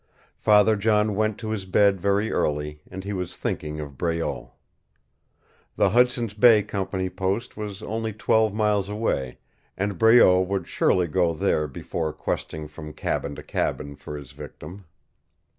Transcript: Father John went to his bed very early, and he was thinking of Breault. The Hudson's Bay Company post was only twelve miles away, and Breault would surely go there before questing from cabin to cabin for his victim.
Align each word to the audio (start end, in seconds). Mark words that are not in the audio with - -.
Father 0.39 0.75
John 0.75 1.13
went 1.13 1.37
to 1.37 1.51
his 1.51 1.65
bed 1.67 2.01
very 2.01 2.31
early, 2.31 2.81
and 2.89 3.03
he 3.03 3.13
was 3.13 3.37
thinking 3.37 3.79
of 3.79 3.99
Breault. 3.99 4.49
The 5.75 5.91
Hudson's 5.91 6.33
Bay 6.33 6.63
Company 6.63 7.07
post 7.07 7.55
was 7.55 7.83
only 7.83 8.11
twelve 8.11 8.51
miles 8.51 8.89
away, 8.89 9.37
and 9.77 9.99
Breault 9.99 10.41
would 10.47 10.67
surely 10.67 11.05
go 11.05 11.35
there 11.35 11.67
before 11.67 12.13
questing 12.13 12.67
from 12.67 12.93
cabin 12.93 13.35
to 13.35 13.43
cabin 13.43 13.95
for 13.95 14.17
his 14.17 14.31
victim. 14.31 14.85